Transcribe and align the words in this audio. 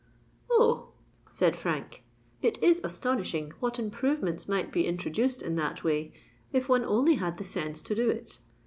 "Oh!" 0.49 0.93
said 1.29 1.55
Frank, 1.55 2.03
"it 2.41 2.57
is 2.63 2.81
astonishing 2.83 3.51
what 3.59 3.77
improvements 3.77 4.49
might 4.49 4.71
be 4.71 4.87
introduced 4.87 5.43
in 5.43 5.57
that 5.57 5.83
way, 5.83 6.11
if 6.51 6.67
one 6.67 6.83
only 6.83 7.17
had 7.17 7.37
the 7.37 7.43
sense 7.43 7.83
to 7.83 7.93
do 7.93 8.09
it. 8.09 8.39